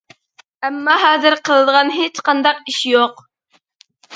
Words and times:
ئەمما 0.69 0.95
ھازىر 1.03 1.37
قىلىدىغان 1.49 1.93
ھېچقانداق 1.99 2.65
ئىشى 2.73 2.97
يوق. 2.99 3.25